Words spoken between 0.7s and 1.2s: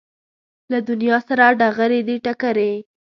له دنیا